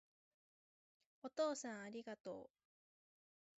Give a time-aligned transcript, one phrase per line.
[1.21, 2.49] お父さんありがとう